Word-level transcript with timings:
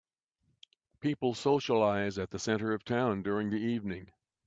People 0.99 1.35
socialize 1.35 2.17
at 2.17 2.31
the 2.31 2.39
center 2.39 2.73
of 2.73 2.83
town 2.83 3.21
during 3.21 3.51
the 3.51 3.57
evening 3.59 4.09